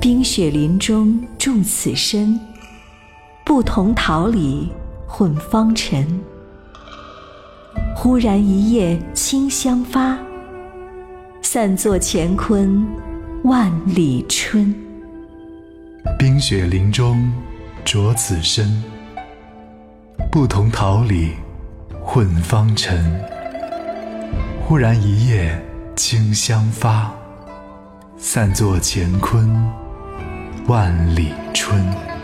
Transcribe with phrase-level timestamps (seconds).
[0.00, 2.40] 冰雪林中住此身，
[3.44, 4.72] 不同桃李
[5.06, 6.18] 混芳尘。
[7.94, 10.16] 忽然一夜清香发，
[11.42, 12.82] 散作乾坤
[13.44, 14.74] 万里春。
[16.18, 17.30] 冰雪林中
[17.84, 18.82] 着此身，
[20.32, 21.32] 不同桃李
[22.02, 23.22] 混芳尘。
[24.66, 25.62] 忽然一夜
[25.94, 27.12] 清香发，
[28.16, 29.46] 散作乾坤
[30.70, 32.19] 万里春。